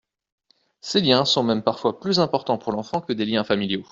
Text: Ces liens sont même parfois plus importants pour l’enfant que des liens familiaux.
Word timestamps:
Ces 0.79 0.99
liens 0.99 1.25
sont 1.25 1.43
même 1.43 1.61
parfois 1.61 1.99
plus 1.99 2.19
importants 2.19 2.57
pour 2.57 2.71
l’enfant 2.71 3.01
que 3.01 3.13
des 3.13 3.23
liens 3.27 3.43
familiaux. 3.43 3.83